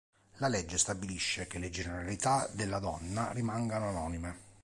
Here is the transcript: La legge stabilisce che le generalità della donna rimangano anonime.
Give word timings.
La 0.37 0.47
legge 0.47 0.79
stabilisce 0.79 1.45
che 1.45 1.59
le 1.59 1.69
generalità 1.69 2.49
della 2.55 2.79
donna 2.79 3.29
rimangano 3.33 3.89
anonime. 3.89 4.37